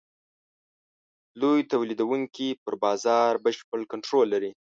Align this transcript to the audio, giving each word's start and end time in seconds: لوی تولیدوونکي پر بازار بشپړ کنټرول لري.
لوی 1.39 1.59
تولیدوونکي 1.71 2.49
پر 2.63 2.73
بازار 2.83 3.31
بشپړ 3.45 3.79
کنټرول 3.91 4.25
لري. 4.33 4.51